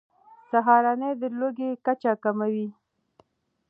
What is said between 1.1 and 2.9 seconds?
د لوږې کچه کموي.